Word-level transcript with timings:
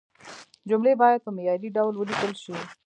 جملې 0.69 0.93
باید 1.01 1.23
په 1.25 1.31
معياري 1.35 1.69
ډول 1.77 1.93
ولیکل 1.97 2.31
شي. 2.43 2.53